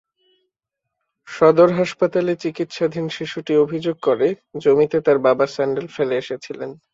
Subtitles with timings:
[1.27, 4.27] সদর হাসপাতালে চিকিৎসাধীন শিশুটি অভিযোগ করে,
[4.63, 6.69] জমিতে তার বাবা স্যান্ডেল ফেলে এসেছিলেন।